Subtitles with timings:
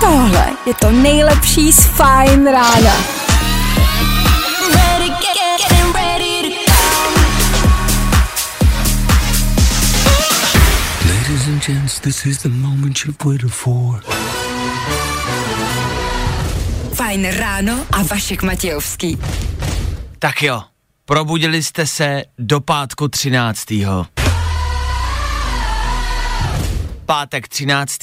[0.00, 2.94] Tohle je to nejlepší z Fine rána.
[11.08, 14.02] Ladies and gents, this is the moment you've waited for.
[16.94, 19.18] Fajn ráno a Vašek Matějovský.
[20.18, 20.62] Tak jo,
[21.04, 23.70] probudili jste se do pátku 13.
[27.12, 28.02] Pátek 13.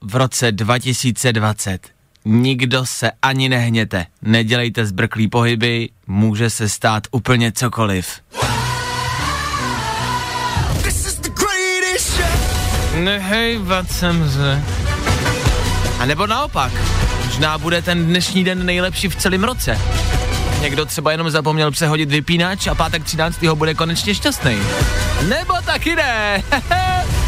[0.00, 1.88] v roce 2020.
[2.24, 8.20] Nikdo se ani nehněte, nedělejte zbrklý pohyby, může se stát úplně cokoliv.
[12.94, 14.62] Nehejvat jsem se.
[15.98, 16.72] A nebo naopak,
[17.24, 19.78] možná bude ten dnešní den nejlepší v celém roce.
[20.60, 23.44] Někdo třeba jenom zapomněl přehodit vypínač a pátek 13.
[23.54, 24.58] bude konečně šťastný.
[25.28, 26.42] Nebo taky ne.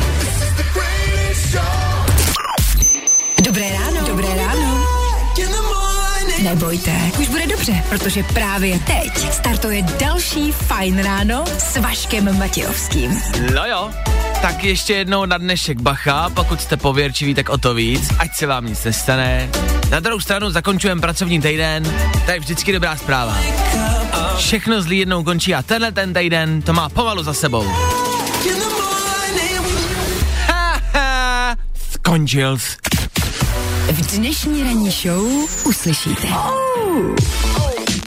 [6.47, 13.23] Nebojte, už bude dobře, protože právě teď startuje další Fajn ráno s Vaškem Matějovským.
[13.55, 13.91] no jo,
[14.43, 18.47] tak ještě jednou na dnešek bacha, pokud jste pověrčiví, tak o to víc, ať se
[18.47, 19.51] vám nic nestane.
[19.91, 21.95] Na druhou stranu zakončujeme pracovní týden,
[22.25, 23.39] to je vždycky dobrá zpráva.
[24.37, 27.67] Všechno zlý jednou končí a tenhle ten týden to má pomalu za sebou.
[30.47, 31.57] Ha, ha,
[31.93, 32.59] skončil.
[33.87, 35.27] V dnešní ranní show
[35.65, 36.29] uslyšíte.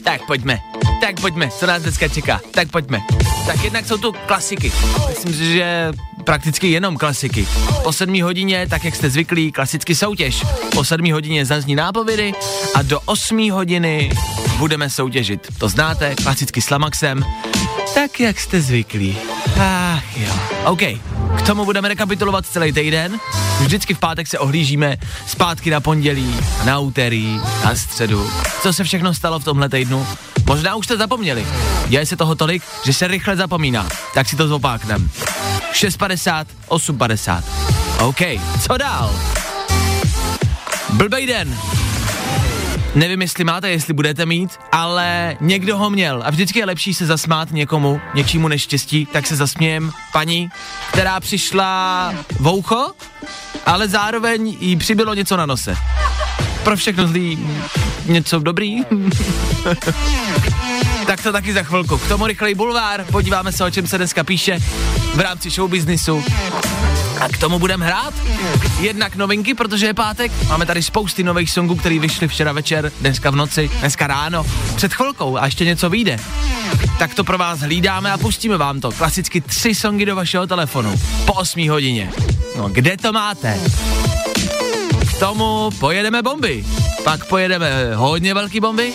[0.04, 0.58] Tak pojďme,
[1.00, 3.00] tak pojďme, co nás dneska čeká, tak pojďme.
[3.46, 4.72] Tak jednak jsou tu klasiky,
[5.08, 5.92] myslím si, že
[6.24, 7.48] prakticky jenom klasiky.
[7.82, 10.42] Po sedmí hodině, tak jak jste zvyklí, klasicky soutěž.
[10.74, 12.32] Po sedmí hodině zazní nápovědy
[12.74, 14.10] a do osmí hodiny
[14.58, 15.48] budeme soutěžit.
[15.58, 17.24] To znáte, klasicky s Lamaxem,
[17.94, 19.18] tak jak jste zvyklí.
[19.60, 20.34] Ach jo,
[20.64, 20.82] OK.
[21.42, 23.18] K tomu budeme rekapitulovat celý týden.
[23.60, 24.96] Vždycky v pátek se ohlížíme
[25.26, 28.30] zpátky na pondělí, na úterý, na středu.
[28.62, 30.06] Co se všechno stalo v tomhle týdnu?
[30.46, 31.46] Možná už jste zapomněli.
[31.86, 33.88] Děje se toho tolik, že se rychle zapomíná.
[34.14, 35.10] Tak si to zopáknem.
[35.72, 37.42] 6.50, 8.50.
[37.98, 39.20] OK, co dál?
[40.92, 41.58] Blbej den.
[42.94, 47.06] Nevím, jestli máte, jestli budete mít, ale někdo ho měl a vždycky je lepší se
[47.06, 50.50] zasmát někomu, něčímu neštěstí, tak se zasmějem paní,
[50.92, 52.92] která přišla voucho,
[53.66, 55.76] ale zároveň jí přibylo něco na nose.
[56.64, 57.38] Pro všechno zlý
[58.06, 58.80] něco dobrý.
[61.06, 61.98] tak to taky za chvilku.
[61.98, 64.58] K tomu rychlej bulvár, podíváme se, o čem se dneska píše
[65.14, 66.24] v rámci showbiznisu.
[67.20, 68.14] A k tomu budeme hrát.
[68.80, 70.32] Jednak novinky, protože je pátek.
[70.48, 74.94] Máme tady spousty nových songů, které vyšly včera večer, dneska v noci, dneska ráno, před
[74.94, 76.18] chvilkou a ještě něco vyjde.
[76.98, 78.92] Tak to pro vás hlídáme a pustíme vám to.
[78.92, 81.00] Klasicky tři songy do vašeho telefonu.
[81.26, 82.12] Po 8 hodině.
[82.56, 83.60] No, kde to máte?
[85.10, 86.64] K tomu pojedeme bomby.
[87.04, 88.92] Pak pojedeme hodně velký bomby.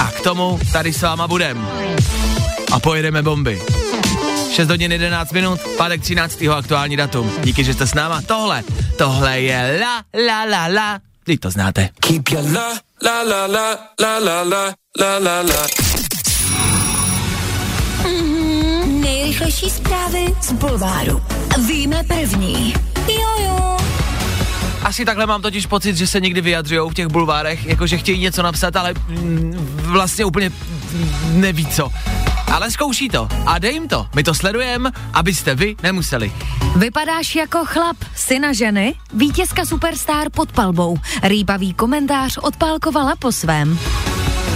[0.00, 1.68] A k tomu tady s váma budem.
[2.72, 3.62] A pojedeme bomby.
[4.54, 6.42] 6 hodin 11 minut, pátek 13.
[6.42, 7.32] aktuální datum.
[7.42, 8.22] Díky, že jste s náma.
[8.22, 8.62] Tohle,
[8.98, 11.00] tohle je la la la la.
[11.26, 11.88] Vy to znáte.
[12.00, 12.68] Keep your la
[13.02, 15.66] la la la la la la la la la.
[18.86, 21.22] Nejrychlejší zprávy z Bulváru.
[21.66, 22.74] Víme první.
[23.08, 23.76] Jojo.
[24.84, 28.42] Asi takhle mám totiž pocit, že se někdy vyjadřují v těch bulvárech, jakože chtějí něco
[28.42, 31.90] napsat, ale mm, vlastně úplně mm, neví co.
[32.52, 34.06] Ale zkouší to a dej jim to.
[34.14, 36.32] My to sledujeme, abyste vy nemuseli.
[36.76, 40.96] Vypadáš jako chlap, syna ženy, vítězka Superstar pod palbou.
[41.22, 43.78] Rýpavý komentář odpálkovala po svém.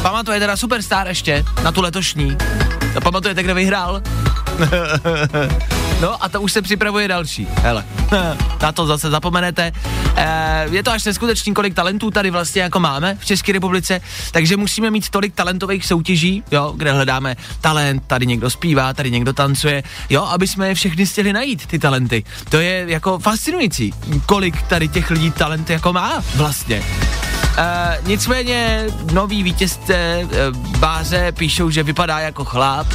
[0.02, 1.44] Pamatujete na Superstar ještě?
[1.62, 2.36] Na tu letošní?
[2.94, 4.02] To pamatujete, kde vyhrál?
[6.00, 7.48] no a to už se připravuje další.
[7.62, 7.84] Hele,
[8.62, 9.72] na to zase zapomenete.
[10.16, 14.00] E, je to až neskutečný, kolik talentů tady vlastně jako máme v České republice,
[14.30, 19.32] takže musíme mít tolik talentových soutěží, jo, kde hledáme talent, tady někdo zpívá, tady někdo
[19.32, 22.24] tancuje, jo, aby jsme je všechny stihli najít, ty talenty.
[22.48, 23.94] To je jako fascinující,
[24.26, 26.82] kolik tady těch lidí talent jako má vlastně.
[27.58, 32.86] Uh, nicméně noví vítězce uh, báře píšou, že vypadá jako chlap.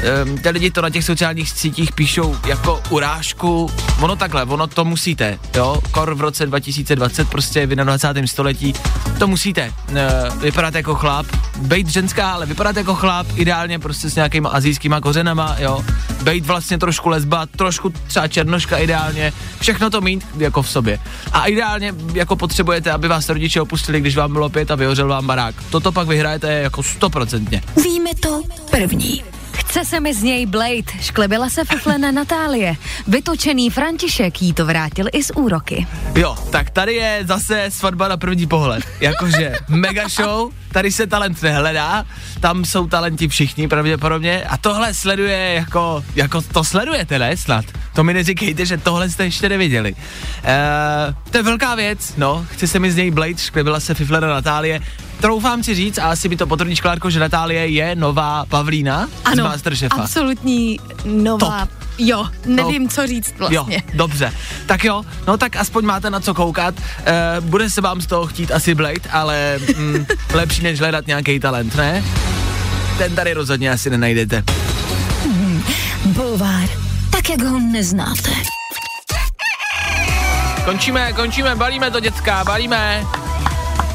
[0.00, 3.70] Um, ty lidi to na těch sociálních sítích píšou jako urážku.
[4.00, 5.82] Ono takhle, ono to musíte, jo.
[5.90, 8.26] Kor v roce 2020, prostě v 21.
[8.26, 8.72] století,
[9.18, 9.72] to musíte.
[9.90, 11.26] Uh, vypadat jako chlap,
[11.56, 15.84] bejt ženská, ale vypadat jako chlap, ideálně prostě s nějakýma azijskýma kořenama, jo.
[16.22, 20.98] Bejt vlastně trošku lesba, trošku třeba černoška ideálně, všechno to mít jako v sobě.
[21.32, 25.26] A ideálně jako potřebujete, aby vás rodiče opustili, když vám bylo pět a vyhořel vám
[25.26, 25.54] barák.
[25.70, 27.62] Toto pak vyhrajete jako stoprocentně.
[27.84, 29.39] Víme to první.
[29.60, 32.76] Chce se mi z něj Blade, šklebila se fiflena Natálie.
[33.06, 35.86] Vytočený František jí to vrátil i z úroky.
[36.14, 38.84] Jo, tak tady je zase svatba na první pohled.
[39.00, 42.04] Jakože mega show, tady se talent nehledá,
[42.40, 47.64] tam jsou talenti všichni pravděpodobně a tohle sleduje jako, jako to sledujete, ne snad?
[47.94, 49.92] To mi neříkejte, že tohle jste ještě neviděli.
[49.92, 54.28] Uh, to je velká věc, no, chce se mi z něj Blade, šklebila se Fiflera
[54.28, 54.80] Natálie,
[55.20, 59.44] troufám si říct, a asi by to potvrdí Šklárko, že Natálie je nová Pavlína ano,
[59.44, 60.02] z Masterchefa.
[60.02, 61.66] absolutní nová.
[61.66, 61.80] Top.
[61.98, 62.88] Jo, nevím, no.
[62.88, 63.74] co říct vlastně.
[63.74, 64.32] Jo, dobře.
[64.66, 66.74] Tak jo, no tak aspoň máte na co koukat.
[67.04, 71.40] E, bude se vám z toho chtít asi Blade, ale mm, lepší než hledat nějaký
[71.40, 72.04] talent, ne?
[72.98, 74.44] Ten tady rozhodně asi nenajdete.
[75.24, 75.62] Hmm,
[76.04, 76.68] bulvár,
[77.30, 78.30] tak jak ho neznáte.
[80.64, 83.04] Končíme, končíme, balíme to, dětská, balíme.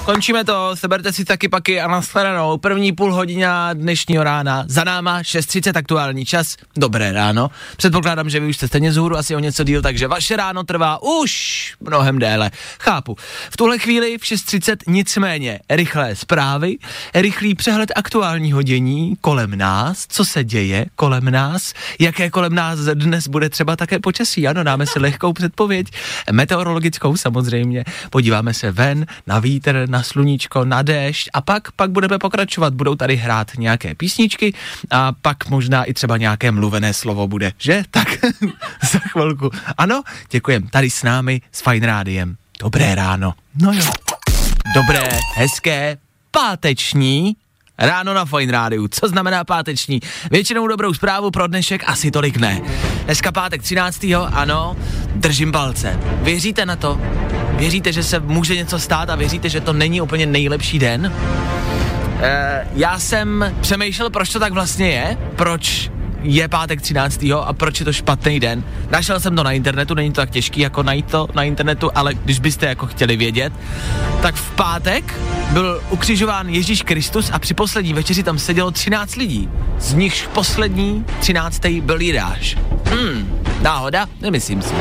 [0.06, 2.58] Končíme to, seberte si taky paky a nashledanou.
[2.58, 4.66] První půl hodina dnešního rána.
[4.68, 6.58] Za náma 6.30 aktuální čas.
[6.76, 7.50] Dobré ráno.
[7.78, 11.02] Předpokládám, že vy už jste stejně z asi o něco díl, takže vaše ráno trvá
[11.02, 12.52] už mnohem déle.
[12.80, 13.16] Chápu.
[13.50, 16.78] V tuhle chvíli v 6.30 nicméně rychlé zprávy,
[17.14, 23.28] rychlý přehled aktuálního dění kolem nás, co se děje kolem nás, jaké kolem nás dnes
[23.28, 24.48] bude třeba také počasí.
[24.48, 25.88] Ano, dáme si lehkou předpověď,
[26.32, 27.84] meteorologickou samozřejmě.
[28.10, 32.74] Podíváme se ven, na vítr, na sluníčko, na déšť a pak, pak budeme pokračovat.
[32.74, 34.54] Budou tady hrát nějaké písničky
[34.92, 37.84] a pak možná i třeba nějaké mluvené slovo bude, že?
[37.96, 38.08] Tak
[38.92, 39.50] za chvilku.
[39.78, 40.68] Ano, děkujem.
[40.68, 42.36] Tady s námi s Fine Rádiem.
[42.60, 43.34] Dobré ráno.
[43.56, 43.92] No jo.
[44.76, 45.98] Dobré, hezké,
[46.32, 47.36] páteční
[47.78, 48.88] Ráno na Fine Rádiu.
[48.88, 50.00] Co znamená páteční?
[50.32, 52.62] Většinou dobrou zprávu pro dnešek asi tolik ne.
[53.06, 54.06] Dneska pátek 13.
[54.32, 54.76] ano,
[55.16, 56.00] držím palce.
[56.22, 57.00] Věříte na to?
[57.66, 61.14] Věříte, že se může něco stát a věříte, že to není úplně nejlepší den?
[62.22, 65.92] E, já jsem přemýšlel, proč to tak vlastně je, proč
[66.22, 67.26] je pátek 13.
[67.44, 68.64] a proč je to špatný den.
[68.90, 72.14] Našel jsem to na internetu, není to tak těžký jako najít to na internetu, ale
[72.14, 73.54] když byste jako chtěli vědět,
[74.22, 75.20] tak v pátek
[75.52, 79.50] byl ukřižován Ježíš Kristus a při poslední večeři tam sedělo 13 lidí.
[79.80, 81.66] Z nichž poslední 13.
[81.66, 82.58] byl Jidáš.
[82.86, 84.08] Hmm, náhoda?
[84.22, 84.74] Nemyslím si.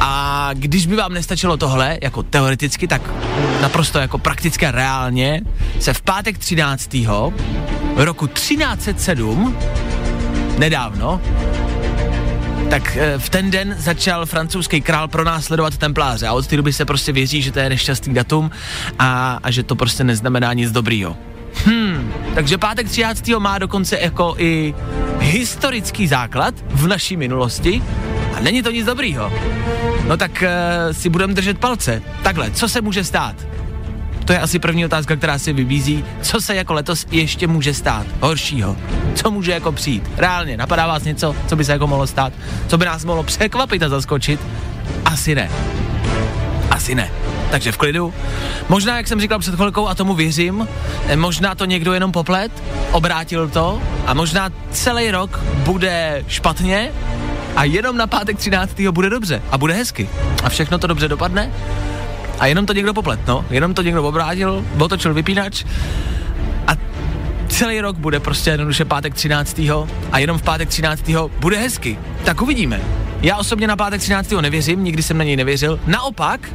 [0.00, 3.02] A když by vám nestačilo tohle, jako teoreticky, tak
[3.62, 5.40] naprosto jako prakticky a reálně,
[5.80, 6.96] se v pátek 13.
[7.96, 9.58] roku 1307
[10.58, 11.20] nedávno,
[12.70, 16.84] tak eh, v ten den začal francouzský král pronásledovat templáře a od té doby se
[16.84, 18.50] prostě věří, že to je nešťastný datum
[18.98, 21.16] a, a že to prostě neznamená nic dobrýho.
[21.64, 23.28] Hmm, takže pátek 13.
[23.38, 24.74] má dokonce jako i
[25.20, 27.82] historický základ v naší minulosti
[28.38, 29.32] a není to nic dobrýho.
[30.06, 32.02] No tak uh, si budeme držet palce.
[32.22, 33.34] Takhle, co se může stát?
[34.24, 36.04] To je asi první otázka, která si vybízí.
[36.22, 38.06] Co se jako letos ještě může stát?
[38.20, 38.76] Horšího.
[39.14, 40.10] Co může jako přijít?
[40.16, 42.32] Reálně, napadá vás něco, co by se jako mohlo stát?
[42.66, 44.40] Co by nás mohlo překvapit a zaskočit?
[45.04, 45.50] Asi ne.
[46.70, 47.10] Asi ne.
[47.50, 48.14] Takže v klidu.
[48.68, 50.68] Možná, jak jsem říkal před chvilkou, a tomu věřím,
[51.06, 52.52] eh, možná to někdo jenom poplet,
[52.92, 56.92] obrátil to a možná celý rok bude špatně
[57.58, 58.80] a jenom na pátek 13.
[58.90, 60.08] bude dobře a bude hezky.
[60.44, 61.50] A všechno to dobře dopadne
[62.38, 63.44] a jenom to někdo poplet, no.
[63.50, 65.64] Jenom to někdo obrátil, otočil vypínač
[66.66, 66.72] a
[67.48, 69.60] celý rok bude prostě jednoduše pátek 13.
[70.12, 71.10] a jenom v pátek 13.
[71.40, 71.98] bude hezky.
[72.24, 72.80] Tak uvidíme.
[73.22, 74.30] Já osobně na pátek 13.
[74.30, 75.80] nevěřím, nikdy jsem na něj nevěřil.
[75.86, 76.52] Naopak,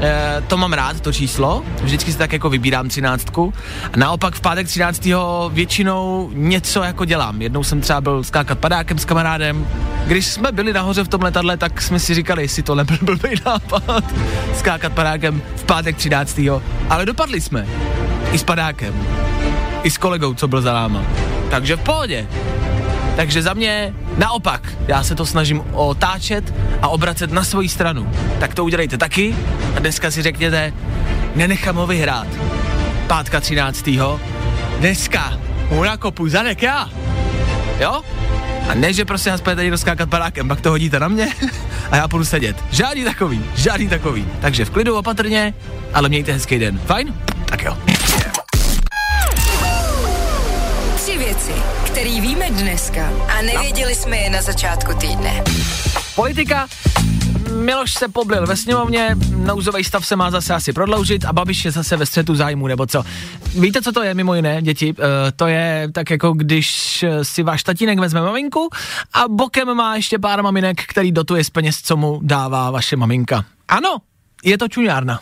[0.00, 3.54] e, to mám rád, to číslo, vždycky si tak jako vybírám třináctku.
[3.92, 5.08] A naopak v pátek 13.
[5.50, 7.42] většinou něco jako dělám.
[7.42, 9.66] Jednou jsem třeba byl skákat padákem s kamarádem.
[10.06, 13.28] Když jsme byli nahoře v tom letadle, tak jsme si říkali, jestli to nebyl blbý
[13.46, 14.04] nápad,
[14.54, 16.40] skákat padákem v pátek 13.
[16.90, 17.66] Ale dopadli jsme.
[18.32, 18.94] I s padákem.
[19.82, 21.02] I s kolegou, co byl za náma.
[21.50, 22.26] Takže v pohodě.
[23.16, 28.12] Takže za mě naopak, já se to snažím otáčet a obracet na svoji stranu.
[28.40, 29.36] Tak to udělejte taky
[29.76, 30.72] a dneska si řekněte,
[31.34, 32.26] nenechám ho vyhrát.
[33.06, 33.90] Pátka 13.
[34.78, 35.38] Dneska
[35.70, 36.90] mu nakopu zadek já.
[37.80, 38.02] Jo?
[38.68, 41.28] A ne, že prostě nás půjdete někdo skákat padákem, pak to hodíte na mě
[41.90, 42.56] a já půjdu sedět.
[42.70, 44.26] Žádný takový, žádný takový.
[44.40, 45.54] Takže v klidu opatrně,
[45.94, 46.78] ale mějte hezký den.
[46.86, 47.14] Fajn?
[47.44, 47.78] Tak jo.
[50.96, 51.52] Tři věci,
[51.94, 55.42] které víme dneska a nevěděli jsme je na začátku týdne.
[56.14, 56.68] Politika.
[57.52, 61.70] Miloš se poblil ve sněmovně, nouzový stav se má zase asi prodloužit a Babiš je
[61.70, 63.04] zase ve střetu zájmu, nebo co.
[63.60, 64.94] Víte, co to je mimo jiné, děti?
[64.98, 68.68] E, to je tak jako když si váš tatínek vezme maminku
[69.12, 73.44] a bokem má ještě pár maminek, který dotuje z peněz, co mu dává vaše maminka.
[73.68, 73.96] Ano,
[74.44, 75.18] je to čuňárna.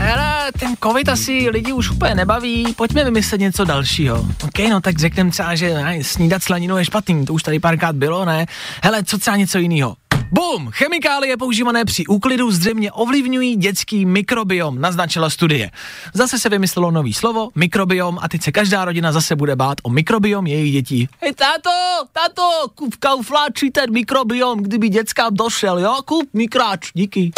[0.00, 4.26] Ale ten covid asi lidi už úplně nebaví, pojďme vymyslet něco dalšího.
[4.44, 7.96] OK, no tak řekneme třeba, že ne, snídat slaninu je špatný, to už tady párkrát
[7.96, 8.46] bylo, ne?
[8.82, 9.96] Hele, co třeba něco jiného?
[10.32, 10.70] Bum!
[10.70, 15.70] Chemikálie používané při úklidu zřejmě ovlivňují dětský mikrobiom, naznačila studie.
[16.14, 19.90] Zase se vymyslelo nový slovo, mikrobiom, a teď se každá rodina zase bude bát o
[19.90, 21.08] mikrobiom jejich dětí.
[21.20, 21.70] Hej, táto,
[22.12, 22.42] táto,
[22.74, 25.96] kup kaufláči ten mikrobiom, kdyby děcka došel, jo?
[26.04, 27.32] Kup mikráč, díky.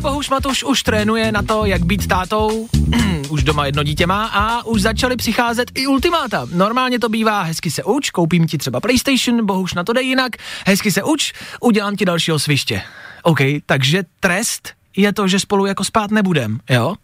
[0.00, 2.68] Bohuš Matuš už trénuje na to, jak být tátou,
[3.28, 6.46] už doma jedno dítě má a už začaly přicházet i ultimáta.
[6.52, 10.32] Normálně to bývá, hezky se uč, koupím ti třeba PlayStation, Bohuš na to jde jinak,
[10.66, 12.82] hezky se uč, udělám ti dalšího sviště.
[13.22, 16.94] OK, takže trest je to, že spolu jako spát nebudem, jo?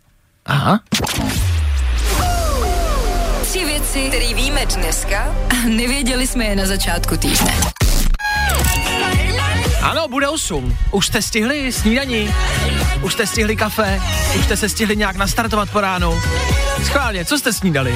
[0.47, 0.81] Aha.
[3.43, 7.55] Tři věci, které víme dneska a nevěděli jsme je na začátku týdne.
[9.85, 10.77] Ano, bude 8.
[10.91, 12.35] Už jste stihli snídaní,
[13.03, 14.01] už jste stihli kafe,
[14.39, 16.21] už jste se stihli nějak nastartovat po ránu.
[16.85, 17.95] Schválně, co jste snídali?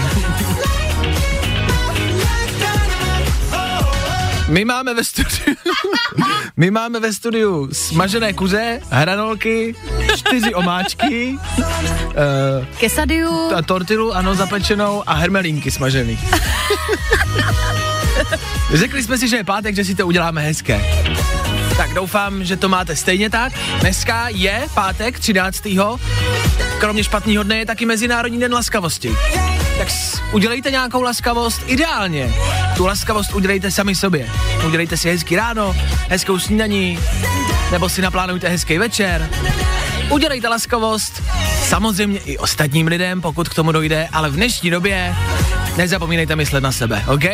[4.49, 5.57] My máme ve studiu,
[6.57, 9.75] my máme ve studiu smažené kuře, hranolky,
[10.17, 11.65] čtyři omáčky, uh,
[12.79, 13.55] Kesadiu.
[13.55, 16.19] a tortilu, ano, zapečenou a hermelínky smažený.
[18.75, 21.08] Řekli jsme si, že je pátek, že si to uděláme hezké.
[21.79, 23.53] Tak doufám, že to máte stejně tak.
[23.81, 25.63] Dneska je pátek 13.
[26.79, 29.17] Kromě špatného dne je taky Mezinárodní den laskavosti.
[29.79, 29.89] Tak
[30.33, 32.35] udělejte nějakou laskavost ideálně.
[32.77, 34.31] Tu laskavost udělejte sami sobě.
[34.67, 35.77] Udělejte si hezký ráno,
[36.09, 36.99] hezkou snídaní,
[37.71, 39.31] nebo si naplánujte hezký večer.
[40.11, 41.23] Udělejte laskavost
[41.63, 45.15] samozřejmě i ostatním lidem, pokud k tomu dojde, ale v dnešní době
[45.77, 47.25] nezapomínejte myslet na sebe, OK?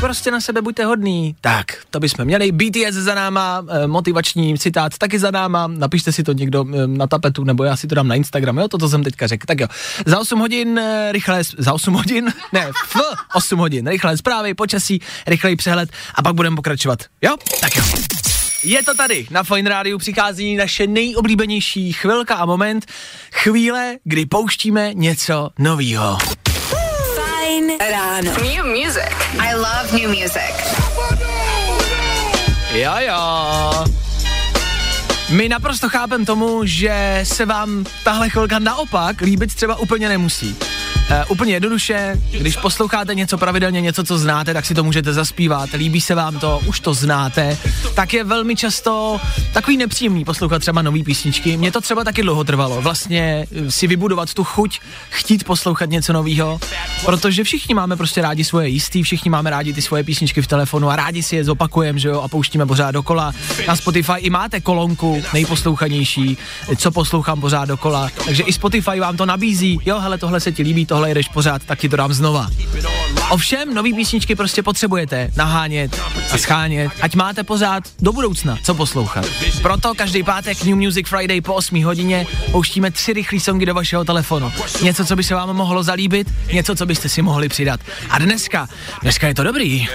[0.00, 1.36] Prostě na sebe buďte hodný.
[1.40, 2.52] Tak, to bychom měli.
[2.52, 5.66] BTS za náma, eh, motivační citát taky za náma.
[5.66, 8.68] Napište si to někdo eh, na tapetu, nebo já si to dám na Instagram, jo,
[8.68, 9.46] to, jsem teďka řekl.
[9.46, 9.66] Tak jo,
[10.06, 12.96] za 8 hodin eh, rychlé, s- za 8 hodin, ne, v
[13.34, 16.98] 8 hodin, rychlé zprávy, počasí, rychlej přehled a pak budeme pokračovat.
[17.22, 17.36] Jo?
[17.60, 17.82] Tak jo.
[18.64, 22.86] Je to tady, na Fine Radio přichází naše nejoblíbenější chvilka a moment,
[23.32, 26.18] chvíle, kdy pouštíme něco novýho.
[27.48, 28.30] Fajn ráno.
[28.44, 29.08] New music.
[29.40, 30.52] I love new music.
[32.76, 33.97] Jo, jo.
[35.30, 40.56] My naprosto chápem tomu, že se vám tahle chvilka naopak líbit třeba úplně nemusí.
[41.10, 45.70] Uh, úplně jednoduše, když posloucháte něco pravidelně, něco, co znáte, tak si to můžete zaspívat,
[45.72, 47.58] líbí se vám to, už to znáte,
[47.94, 49.20] tak je velmi často
[49.52, 51.56] takový nepříjemný poslouchat třeba nový písničky.
[51.56, 54.80] Mně to třeba taky dlouho trvalo, vlastně eh, si vybudovat tu chuť,
[55.10, 56.60] chtít poslouchat něco nového,
[57.04, 60.90] protože všichni máme prostě rádi svoje jistý, všichni máme rádi ty svoje písničky v telefonu
[60.90, 63.32] a rádi si je zopakujeme, že jo, a pouštíme pořád dokola.
[63.68, 66.38] Na Spotify i máte kolonku nejposlouchanější,
[66.76, 70.62] co poslouchám pořád dokola, takže i Spotify vám to nabízí, jo, hele, tohle se ti
[70.62, 72.48] líbí, tohle jedeš pořád, tak ti to dám znova.
[73.30, 76.00] Ovšem, nový písničky prostě potřebujete nahánět
[76.32, 79.26] a schánět, ať máte pořád do budoucna co poslouchat.
[79.62, 84.04] Proto každý pátek New Music Friday po 8 hodině pouštíme tři rychlé songy do vašeho
[84.04, 84.52] telefonu.
[84.82, 87.80] Něco, co by se vám mohlo zalíbit, něco, co byste si mohli přidat.
[88.10, 88.68] A dneska,
[89.02, 89.88] dneska je to dobrý.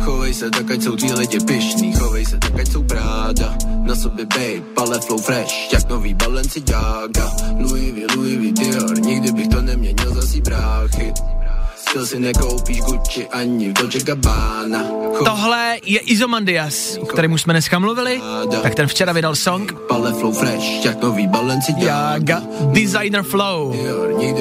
[0.00, 3.94] Chovej se tak, ať jsou tví lidi pišný Chovej se tak, ať jsou Prada Na
[3.94, 9.48] sobě babe, ale flow fresh Jak nový Balenciaga Louis V, Louis V, Dior Nikdy bych
[9.48, 11.12] to neměnil za si bráchy.
[11.76, 14.84] Styl si nekoupíš Gucci ani v Dolce Gabbana.
[15.24, 18.20] Tohle je Izomandias, o kterém už jsme dneska mluvili,
[18.62, 19.74] tak ten včera vydal song.
[19.90, 22.42] Ale flow fresh Jak nový Balenciaga Jaga.
[22.72, 23.76] Designer Flow.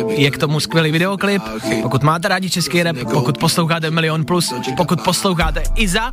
[0.07, 1.43] Je k tomu skvělý videoklip.
[1.81, 6.11] Pokud máte rádi český rap, pokud posloucháte Milion Plus, pokud posloucháte Iza,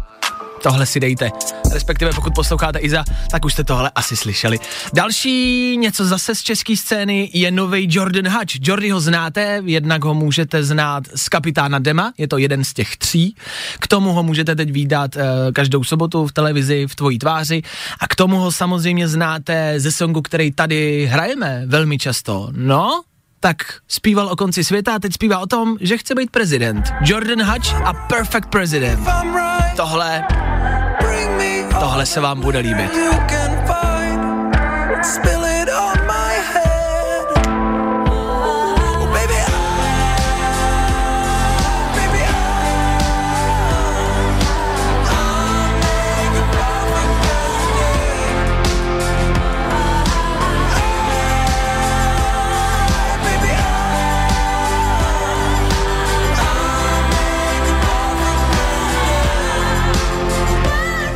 [0.62, 1.31] tohle si dejte.
[1.73, 4.59] Respektive pokud posloucháte Iza, tak už jste tohle asi slyšeli.
[4.95, 8.69] Další něco zase z české scény je nový Jordan Hutch.
[8.69, 12.97] Jordy ho znáte, jednak ho můžete znát z Kapitána Dema, je to jeden z těch
[12.97, 13.37] tří.
[13.81, 17.62] K tomu ho můžete teď výdat uh, každou sobotu v televizi v tvojí tváři
[18.00, 22.49] a k tomu ho samozřejmě znáte ze songu, který tady hrajeme velmi často.
[22.52, 23.02] No,
[23.40, 23.57] tak
[23.88, 26.92] zpíval o konci světa a teď zpívá o tom, že chce být prezident.
[27.04, 29.00] Jordan Hutch a Perfect President.
[29.76, 30.24] Tohle,
[31.80, 32.92] tohle se vám bude líbit.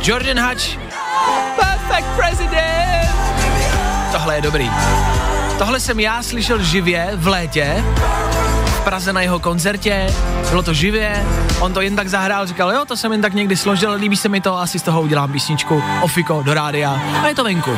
[0.07, 0.79] Jordan Hutch,
[1.55, 3.09] Perfect President!
[4.11, 4.71] tohle je dobrý.
[5.57, 7.83] Tohle jsem já slyšel živě v létě,
[8.65, 10.13] v Praze na jeho koncertě,
[10.49, 11.25] bylo to živě,
[11.59, 14.29] on to jen tak zahrál, říkal, jo, to jsem jen tak někdy složil, líbí se
[14.29, 17.77] mi to, asi z toho udělám písničku, ofiko, do rádia, a je to venku.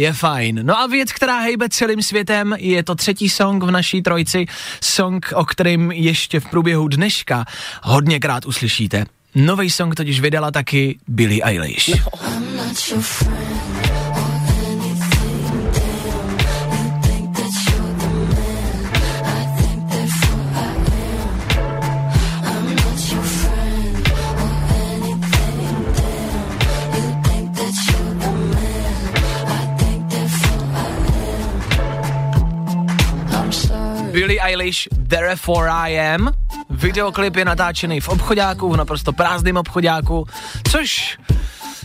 [0.00, 0.60] Je fajn.
[0.62, 4.46] No a věc, která hejbe celým světem, je to třetí song v naší trojci,
[4.84, 7.44] song, o kterém ještě v průběhu dneška
[7.82, 9.04] hodněkrát uslyšíte.
[9.34, 11.90] Nový song totiž vydala taky Billie Eilish.
[34.20, 36.32] Billie Eilish, Therefore I Am.
[36.70, 40.26] Videoklip je natáčený v obchodáku, v naprosto prázdném obchodáku,
[40.70, 41.18] což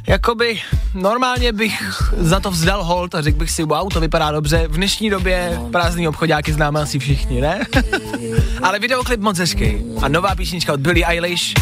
[0.08, 0.62] jakoby
[0.94, 1.84] normálně bych
[2.18, 4.68] za to vzdal hold a řekl bych si, wow, to vypadá dobře.
[4.68, 7.60] V dnešní době prázdný obchodáky známe asi všichni, ne?
[8.63, 9.77] Ale videoklip moc hezký.
[10.01, 11.54] A nová písnička od Billie Eilish,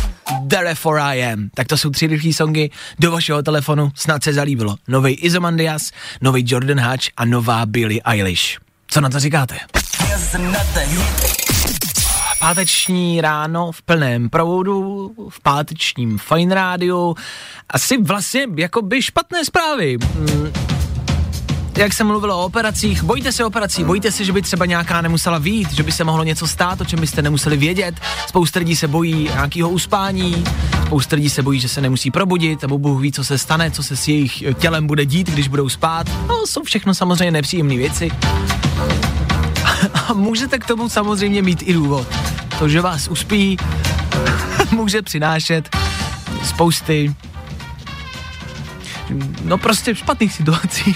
[0.50, 1.50] Therefore I Am.
[1.54, 4.76] Tak to jsou tři rychlé songy do vašeho telefonu, snad se zalíbilo.
[4.88, 8.64] Nový Izomandias, nový Jordan Hatch a nová Billie Eilish.
[8.94, 9.58] Co na to říkáte?
[12.40, 17.16] Páteční ráno v plném proudu, v pátečním Fine Rádiu.
[17.70, 19.98] Asi vlastně jako by špatné zprávy.
[20.16, 20.52] Hmm.
[21.78, 25.38] Jak jsem mluvil o operacích, bojíte se operací, bojíte se, že by třeba nějaká nemusela
[25.38, 27.96] vít, že by se mohlo něco stát, o čem byste nemuseli vědět.
[28.28, 30.44] Spousta lidí se bojí nějakého uspání,
[30.86, 33.84] spousta lidí se bojí, že se nemusí probudit, nebo Bůh ví, co se stane, co
[33.84, 36.08] se s jejich tělem bude dít, když budou spát.
[36.28, 38.12] No, jsou všechno samozřejmě nepříjemné věci.
[40.14, 42.08] Můžete k tomu samozřejmě mít i důvod.
[42.60, 43.58] To, že vás uspí,
[44.72, 45.76] může přinášet
[46.44, 47.16] spousty
[49.44, 50.96] no prostě špatných situací.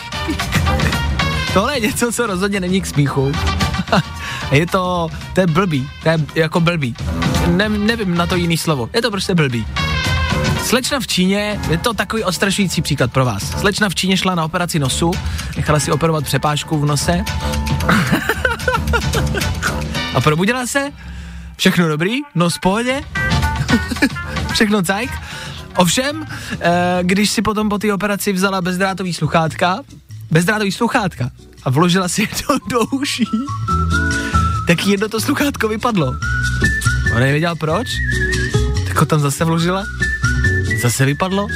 [1.54, 3.32] Tohle je něco, co rozhodně není k smíchu.
[4.52, 6.96] je to, to je blbý, to je jako blbý.
[7.48, 9.67] Ne, nevím na to jiný slovo, je to prostě blbý.
[10.63, 13.43] Slečna v Číně, je to takový ostrašující příklad pro vás.
[13.60, 15.12] Slečna v Číně šla na operaci nosu,
[15.58, 17.24] nechala si operovat přepážku v nose
[20.13, 20.91] a probudila se,
[21.58, 23.02] všechno dobrý, nos v pohodě,
[24.54, 25.12] všechno cajk.
[25.76, 26.26] Ovšem,
[26.60, 29.80] eh, když si potom po té operaci vzala bezdrátový sluchátka,
[30.32, 31.30] bezdrátový sluchátka
[31.63, 33.28] a vložila si je do, do uší,
[34.67, 36.15] tak jedno to sluchátko vypadlo.
[37.15, 37.88] On nevěděl proč,
[38.88, 39.84] tak ho tam zase vložila,
[40.82, 41.47] zase vypadlo,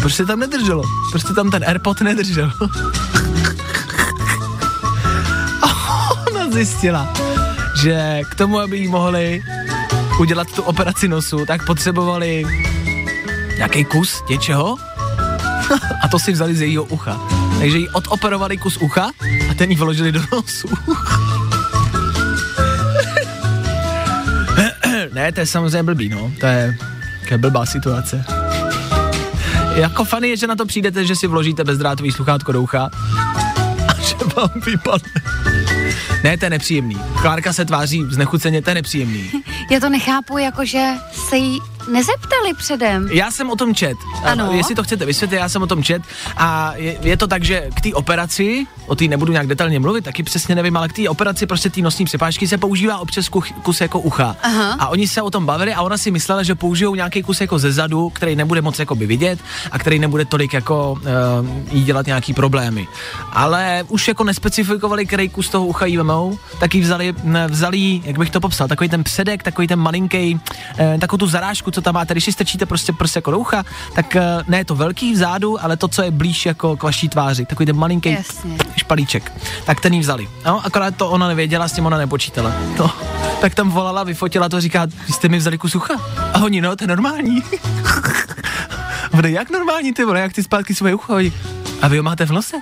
[0.00, 2.52] proč se tam nedrželo, proč se tam ten Airpod nedržel.
[6.52, 7.12] zjistila,
[7.82, 9.42] že k tomu, aby jí mohli
[10.20, 12.44] udělat tu operaci nosu, tak potřebovali
[13.56, 14.76] nějaký kus něčeho
[16.02, 17.20] a to si vzali z jejího ucha.
[17.58, 19.10] Takže jí odoperovali kus ucha
[19.50, 20.68] a ten jí vložili do nosu.
[25.12, 26.32] ne, to je samozřejmě blbý, no.
[26.40, 26.76] To je,
[27.28, 28.24] to je blbá situace.
[29.74, 32.90] Jako fany je, že na to přijdete, že si vložíte bezdrátový sluchátko do ucha
[33.88, 35.12] a že vám vypadne.
[36.24, 36.96] Ne, to je nepříjemný.
[37.20, 39.30] Klárka se tváří znechuceně, to je nepříjemný.
[39.70, 40.88] Já to nechápu, jakože
[41.28, 41.58] se jí
[41.88, 43.08] nezeptali předem.
[43.12, 43.96] Já jsem o tom čet.
[44.24, 44.50] Ano.
[44.50, 46.02] A jestli to chcete vysvětlit, já jsem o tom čet.
[46.36, 50.04] A je, je to tak, že k té operaci, o té nebudu nějak detailně mluvit,
[50.04, 53.52] taky přesně nevím, ale k té operaci prostě té nosní přepážky se používá občas kuch,
[53.52, 54.36] kus jako ucha.
[54.42, 54.76] Aha.
[54.78, 57.58] A oni se o tom bavili a ona si myslela, že použijou nějaký kus jako
[57.58, 59.38] ze zadu, který nebude moc jako by vidět
[59.70, 62.88] a který nebude tolik jako uh, jí dělat nějaký problémy.
[63.32, 67.14] Ale už jako nespecifikovali, který kus toho ucha jí vemou, tak jí vzali,
[67.48, 71.70] vzali, jak bych to popsal, takový ten předek, takový ten malinký, uh, takovou tu zarážku,
[71.72, 74.64] co tam máte, když si strčíte prostě prostě jako do ucha, tak uh, ne je
[74.64, 78.12] to velký vzadu, ale to, co je blíž jako k vaší tváři, takový ten malinký
[78.12, 78.58] Jasně.
[78.76, 79.32] špalíček.
[79.64, 80.28] Tak ten jí vzali.
[80.46, 82.52] No, akorát to ona nevěděla, s tím ona nepočítala.
[82.78, 82.90] No,
[83.40, 85.94] tak tam volala, vyfotila to, říká, vy jste mi vzali kus ucha.
[86.34, 87.42] A oni, no, to je normální.
[89.14, 91.16] Bude jak normální, ty vole, jak ty zpátky svoje ucho.
[91.82, 92.56] A vy ho máte v nose?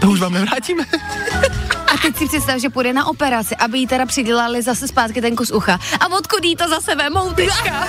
[0.00, 0.84] To už vám nevrátíme.
[1.92, 5.36] A teď si představ, že půjde na operaci, aby jí teda přidělali zase zpátky ten
[5.36, 5.78] kus ucha.
[6.00, 7.86] A odkud jí to zase vemou teďka?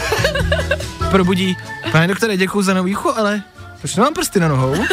[1.12, 1.58] Probudí,
[1.92, 3.44] pane doktore, děkuji za nový ucho, ale
[3.82, 4.76] proč nemám prsty na nohou?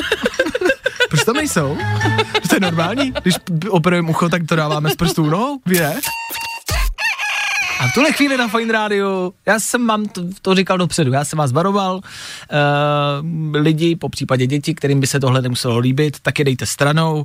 [1.11, 1.79] Proč tam nejsou?
[2.49, 3.35] To je normální, když
[3.69, 6.01] operujeme ucho, tak to dáváme z prstů nohou, ne?
[7.81, 11.25] A v tuhle chvíli na Fine Radio, já jsem vám to, to říkal dopředu, já
[11.25, 16.39] jsem vás varoval, uh, lidi, po případě děti, kterým by se tohle nemuselo líbit, tak
[16.39, 17.25] je dejte stranou.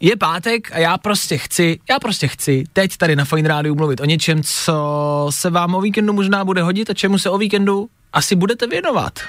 [0.00, 4.00] Je pátek a já prostě chci, já prostě chci teď tady na Fine Radio mluvit
[4.00, 7.88] o něčem, co se vám o víkendu možná bude hodit a čemu se o víkendu
[8.12, 9.12] asi budete věnovat.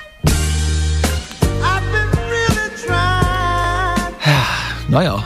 [4.90, 5.24] No jo.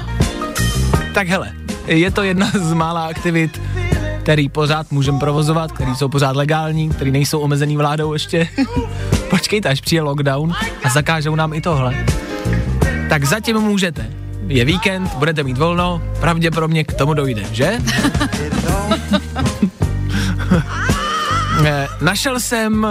[1.13, 1.51] Tak hele,
[1.87, 3.61] je to jedna z mála aktivit,
[4.27, 8.47] který pořád můžeme provozovat, který jsou pořád legální, který nejsou omezený vládou ještě.
[9.29, 12.05] Počkejte, až přijde lockdown a zakážou nám i tohle.
[13.09, 14.09] Tak zatím můžete.
[14.47, 17.79] Je víkend, budete mít volno, pravděpodobně k tomu dojde, že?
[21.65, 22.87] Eh, Našel jsem,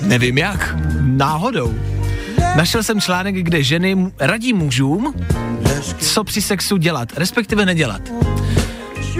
[0.00, 1.74] nevím jak, náhodou,
[2.56, 5.14] našel jsem článek, kde ženy radí mužům,
[5.98, 8.00] co při sexu dělat, respektive nedělat.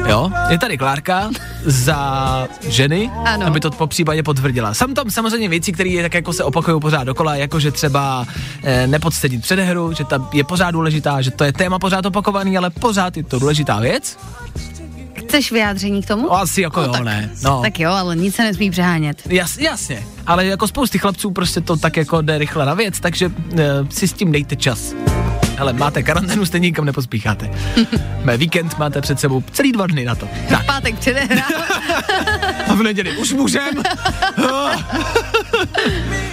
[0.08, 1.30] Jo, je tady Klárka
[1.64, 3.46] za ženy, Ano.
[3.46, 4.74] aby to po případě potvrdila.
[4.74, 8.26] Sam tam samozřejmě věci, které tak jako se opakují pořád dokola, jako že třeba
[8.62, 12.70] e, nepodstedit předehru, že ta je pořád důležitá, že to je téma pořád opakovaný, ale
[12.70, 14.18] pořád je to důležitá věc.
[15.36, 16.22] Chceš vyjádření k tomu?
[16.22, 17.30] No, asi jako jo, tak, ne.
[17.42, 17.62] No.
[17.62, 19.22] tak jo, ale nic se nesmí přehánět.
[19.28, 23.30] Jas, jasně, ale jako spousty chlapců prostě to tak jako jde rychle na věc, takže
[23.58, 24.94] e, si s tím dejte čas.
[25.56, 27.50] Hele, máte karanténu, stejně nikam nepospícháte.
[28.24, 30.28] Mé víkend máte před sebou celý dva dny na to.
[30.48, 31.42] Tak, Pátek předehra.
[32.68, 33.70] a v neděli už můžem.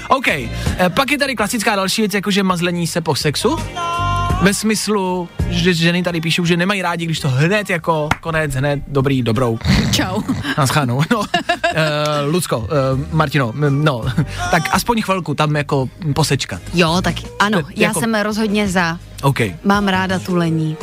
[0.07, 0.49] OK, e,
[0.89, 3.57] pak je tady klasická další věc, jakože mazlení se po sexu.
[4.43, 8.79] Ve smyslu, že ženy tady píšou, že nemají rádi, když to hned jako konec, hned
[8.87, 9.59] dobrý, dobrou.
[9.91, 10.21] Čau.
[10.57, 11.01] Naschánou.
[11.11, 11.25] No, uh,
[12.25, 12.67] Lucko, uh,
[13.11, 14.03] Martino, no,
[14.51, 16.61] tak aspoň chvilku tam jako posečkat.
[16.73, 18.99] Jo, tak ano, To- já jako- jsem rozhodně za.
[19.21, 19.39] OK.
[19.63, 20.77] Mám ráda tu lení.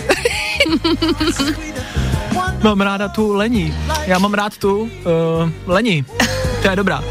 [2.63, 3.75] Mám ráda tu lení.
[4.07, 4.89] Já mám rád tu uh,
[5.67, 6.05] lení.
[6.63, 7.03] To je dobrá.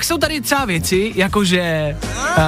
[0.00, 1.96] Pak jsou tady třeba věci, jakože
[2.36, 2.42] uh,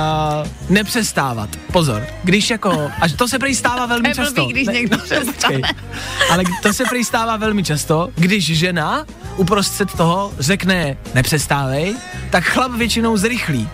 [0.69, 1.49] nepřestávat.
[1.73, 4.35] Pozor, když jako, až to se prý stává velmi je často.
[4.35, 5.33] blbý, když někdo přestane.
[5.33, 5.63] počkej.
[6.31, 11.97] Ale to se prý stává velmi často, když žena uprostřed toho řekne nepřestávej,
[12.31, 13.69] tak chlap většinou zrychlí.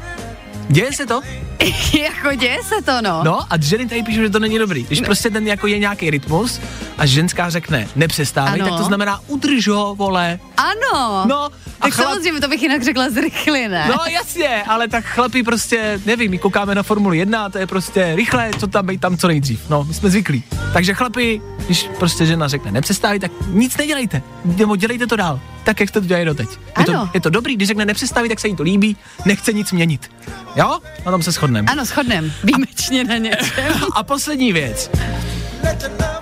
[0.69, 1.21] Děje se to?
[2.03, 3.21] jako děje se to, no.
[3.25, 4.83] No a ženy tady píšou, že to není dobrý.
[4.85, 6.61] Když prostě ten jako je nějaký rytmus
[6.99, 8.71] a ženská řekne nepřestávej, Ano.
[8.71, 10.39] tak to znamená udrž ho, vole.
[10.57, 11.25] Ano.
[11.27, 11.51] No, a
[11.85, 13.87] tak chlap- samozřejmě to bych jinak řekla zrychli, ne?
[13.89, 17.67] No jasně, ale tak chlapi prostě, nevím, my koukáme na Formuli 1 a to je
[17.67, 19.61] prostě rychle, co tam být tam co nejdřív.
[19.71, 20.43] No, my jsme zvyklí.
[20.73, 24.23] Takže chlapi, když prostě žena řekne nepřestávaj, tak nic nedělejte.
[24.45, 26.49] Nebo dělejte to dál, tak jak jste to dělali doteď.
[26.79, 27.11] Je to, Ano.
[27.15, 30.11] je to dobrý, když řekne nepřestaví, tak se jí to líbí, nechce nic měnit.
[30.57, 30.79] Jo?
[31.07, 31.73] Na tom se shodneme.
[31.73, 32.33] Ano, shodnem.
[32.45, 33.73] Výjimečně na něčem.
[33.95, 34.91] A poslední věc.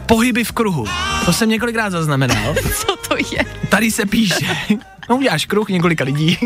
[0.06, 0.84] Pohyby v kruhu.
[1.24, 2.54] To jsem několikrát zaznamenal.
[2.80, 3.44] Co to je?
[3.68, 4.56] Tady se píše,
[5.10, 6.38] no uděláš kruh několika lidí.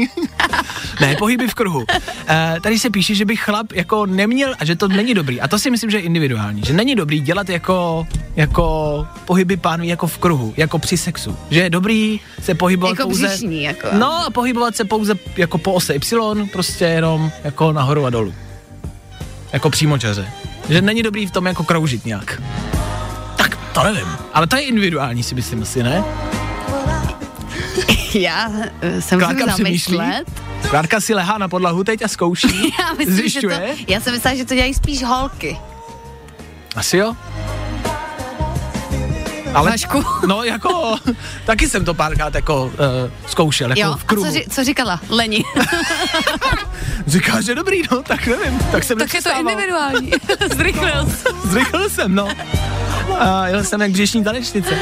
[1.00, 1.84] ne, pohyby v kruhu.
[2.28, 5.40] E, tady se píše, že by chlap jako neměl, a že to není dobrý.
[5.40, 6.62] A to si myslím, že je individuální.
[6.66, 11.36] Že není dobrý dělat jako, jako pohyby pánů jako v kruhu, jako při sexu.
[11.50, 13.28] Že je dobrý se pohybovat Jako pouze...
[13.28, 13.88] břišní, jako.
[13.92, 18.34] No a pohybovat se pouze jako po ose Y, prostě jenom jako nahoru a dolů.
[19.52, 20.30] Jako přímočaře.
[20.68, 22.42] Že není dobrý v tom jako kroužit nějak.
[23.72, 24.08] To nevím.
[24.34, 26.04] Ale to je individuální, si myslím asi, ne?
[28.14, 30.24] Já eh, jsem Klárka se zamyslet.
[30.70, 32.72] Klárka si lehá na podlahu teď a zkouší.
[32.78, 33.74] Já myslím, že Zjišťuje.
[33.78, 35.58] to, já jsem myslela, že to dělají spíš holky.
[36.76, 37.16] Asi jo.
[39.54, 40.04] Ale, Vašku.
[40.26, 40.96] no jako,
[41.46, 42.72] taky jsem to párkrát jako uh,
[43.26, 44.26] zkoušel, jako Jo, v a kruhu.
[44.26, 45.00] co, ři, co říkala?
[45.08, 45.44] Leni.
[47.06, 50.10] Říká, že dobrý, no, tak nevím, tak jsem tak je to individuální.
[50.56, 51.48] Zrychlil jsi.
[51.48, 52.28] Zrychlil jsem, no.
[53.18, 54.74] A jel jsem jak břešní tanečnice.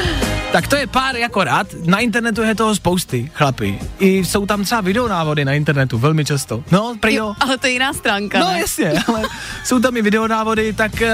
[0.53, 1.67] Tak to je pár jako rád.
[1.85, 3.79] Na internetu je toho spousty, chlapi.
[3.99, 6.63] I jsou tam třeba videonávody na internetu, velmi často.
[6.71, 8.61] No, prý ale to je jiná stránka, No ne?
[8.61, 9.23] jasně, ale
[9.65, 11.09] jsou tam i videonávody, tak uh,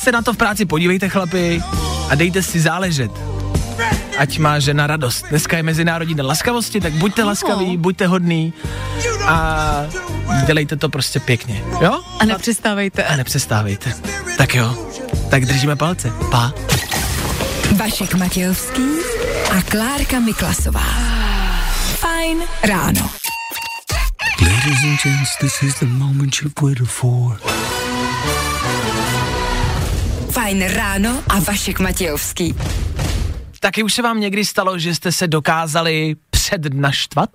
[0.00, 1.62] se na to v práci podívejte, chlapi,
[2.10, 3.10] a dejte si záležet.
[4.18, 5.24] Ať má žena radost.
[5.30, 8.52] Dneska je Mezinárodní den laskavosti, tak buďte laskaví, buďte hodný
[9.26, 9.66] a
[10.46, 11.62] dělejte to prostě pěkně.
[11.80, 12.00] Jo?
[12.20, 13.04] A nepřestávejte.
[13.04, 13.94] A nepřestávejte.
[14.38, 14.88] Tak jo,
[15.32, 16.12] tak držíme palce.
[16.30, 16.52] Pa.
[17.76, 18.82] Vašek Matějovský
[19.58, 20.84] a Klárka Miklasová.
[21.96, 23.10] Fajn ráno.
[24.42, 27.40] Ladies and gents, this is the moment you've waited for.
[30.30, 32.54] Fajn ráno a Vašek Matějovský.
[33.60, 37.30] Taky už se vám někdy stalo, že jste se dokázali přednaštvat?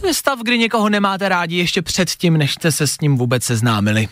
[0.00, 3.44] To je stav, kdy někoho nemáte rádi ještě předtím, než jste se s ním vůbec
[3.44, 4.08] seznámili.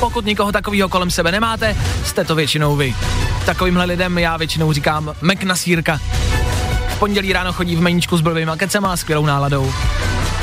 [0.00, 2.94] Pokud nikoho takového kolem sebe nemáte, jste to většinou vy.
[3.46, 6.00] Takovýmhle lidem já většinou říkám mek na sírka.
[6.88, 9.72] V pondělí ráno chodí v meníčku s blbýma kecema a skvělou náladou.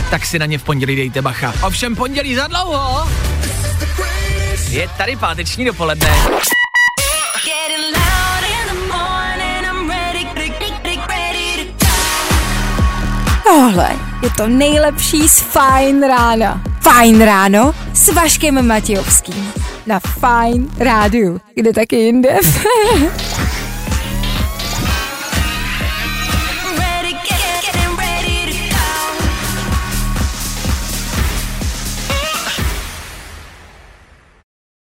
[0.09, 1.53] Tak si na ně v pondělí dejte bacha.
[1.63, 3.07] Ovšem pondělí za dlouho.
[4.69, 6.09] Je tady páteční dopoledne.
[13.43, 13.89] Tohle
[14.23, 16.72] je to nejlepší z Fajn rána.
[16.83, 19.53] Fajn ráno s Vaškem Matějovským.
[19.87, 21.41] Na Fajn rádiu.
[21.55, 22.29] Kde taky jinde?